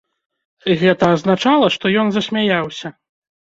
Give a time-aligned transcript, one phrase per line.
[0.83, 2.87] Гэта азначала, што ён засмяяўся.